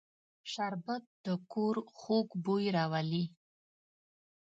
شربت 0.51 1.03
د 1.25 1.27
کور 1.53 1.75
خوږ 1.99 2.27
بوی 2.43 2.65
راولي 2.77 3.25